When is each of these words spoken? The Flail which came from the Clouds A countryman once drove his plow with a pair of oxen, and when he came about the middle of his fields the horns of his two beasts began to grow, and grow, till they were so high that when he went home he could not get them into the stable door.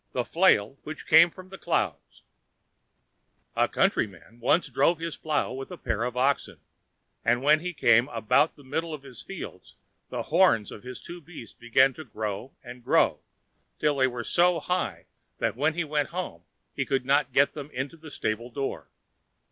The 0.13 0.25
Flail 0.25 0.79
which 0.81 1.05
came 1.05 1.29
from 1.29 1.49
the 1.49 1.59
Clouds 1.59 2.23
A 3.55 3.67
countryman 3.67 4.39
once 4.39 4.67
drove 4.67 4.97
his 4.97 5.15
plow 5.15 5.51
with 5.53 5.69
a 5.69 5.77
pair 5.77 6.05
of 6.05 6.17
oxen, 6.17 6.59
and 7.23 7.43
when 7.43 7.59
he 7.59 7.71
came 7.71 8.07
about 8.07 8.55
the 8.55 8.63
middle 8.63 8.95
of 8.95 9.03
his 9.03 9.21
fields 9.21 9.75
the 10.09 10.23
horns 10.23 10.71
of 10.71 10.81
his 10.81 11.01
two 11.03 11.21
beasts 11.21 11.53
began 11.53 11.93
to 11.93 12.03
grow, 12.03 12.51
and 12.63 12.83
grow, 12.83 13.19
till 13.77 13.97
they 13.97 14.07
were 14.07 14.23
so 14.23 14.59
high 14.59 15.05
that 15.37 15.55
when 15.55 15.75
he 15.75 15.83
went 15.83 16.09
home 16.09 16.41
he 16.75 16.83
could 16.83 17.05
not 17.05 17.31
get 17.31 17.53
them 17.53 17.69
into 17.71 17.95
the 17.95 18.09
stable 18.09 18.49
door. 18.49 18.89